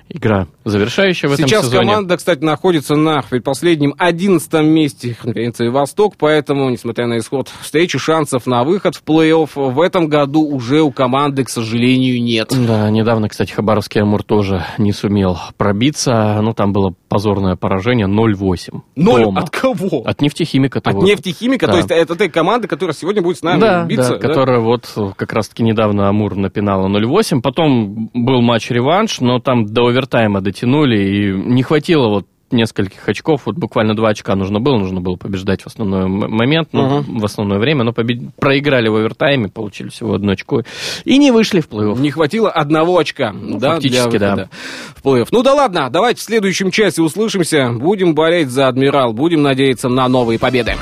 [0.09, 1.87] игра завершающая в этом Сейчас сезоне.
[1.89, 8.45] команда, кстати, находится на предпоследнем 11 месте конференции «Восток», поэтому, несмотря на исход встречи, шансов
[8.45, 12.49] на выход в плей-офф в этом году уже у команды, к сожалению, нет.
[12.51, 16.39] Да, недавно, кстати, Хабаровский Амур тоже не сумел пробиться.
[16.41, 18.81] Ну, там было позорное поражение 0-8.
[18.95, 19.41] Ноль дома.
[19.41, 20.03] от кого?
[20.05, 20.79] От нефтехимика.
[20.79, 21.03] От того.
[21.03, 21.71] нефтехимика, Да.
[21.73, 24.11] то есть это та команда, которая сегодня будет с нами да, биться.
[24.11, 27.41] да, которая вот как раз-таки недавно Амур напинала 0-8.
[27.41, 33.57] Потом был матч-реванш, но там до овертайма дотянули, и не хватило вот нескольких очков, вот
[33.57, 37.83] буквально два очка нужно было, нужно было побеждать в основной момент, ну, в основное время,
[37.83, 40.61] но побед- проиграли в овертайме, получили всего одно очко
[41.03, 41.99] и не вышли в плей-офф.
[41.99, 44.49] Не хватило одного очка, да, Ну, фактически, для выхода
[44.95, 45.27] в плей-офф.
[45.31, 47.69] Ну да ладно, давайте в следующем часе услышимся.
[47.73, 50.75] Будем болеть за «Адмирал», будем надеяться на новые победы.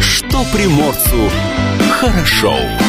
[0.00, 1.30] Что приморцу
[1.96, 2.85] хорошо.